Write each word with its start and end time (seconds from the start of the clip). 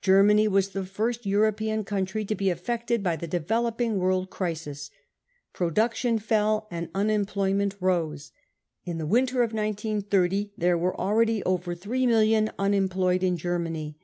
Germany 0.00 0.48
was 0.48 0.70
the 0.70 0.86
first 0.86 1.26
European 1.26 1.84
country 1.84 2.24
to 2.24 2.34
be 2.34 2.48
affected 2.48 3.02
by 3.02 3.14
the 3.14 3.26
developing 3.26 3.98
world 3.98 4.30
crisis. 4.30 4.90
Production 5.52 6.18
fell, 6.18 6.66
and 6.70 6.88
unemployment 6.94 7.74
rose. 7.78 8.32
In 8.86 8.96
the 8.96 9.04
winter 9.06 9.42
of 9.42 9.52
1930 9.52 10.54
there 10.56 10.78
were 10.78 10.98
already 10.98 11.42
over 11.42 11.74
three 11.74 12.06
million 12.06 12.50
unemployed 12.58 13.22
in 13.22 13.36
Germany. 13.36 13.98